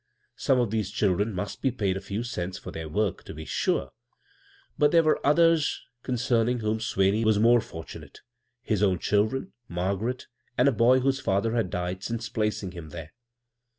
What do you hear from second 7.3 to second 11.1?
more fortunate— his own children, Margaret, and a boy